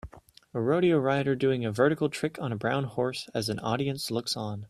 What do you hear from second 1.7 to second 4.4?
vertical trick on a brown horse as an audience looks